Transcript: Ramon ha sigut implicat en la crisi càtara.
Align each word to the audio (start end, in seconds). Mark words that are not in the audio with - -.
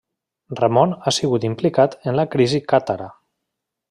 Ramon 0.59 0.95
ha 1.09 1.13
sigut 1.17 1.45
implicat 1.51 1.97
en 2.13 2.17
la 2.21 2.25
crisi 2.37 2.63
càtara. 2.73 3.11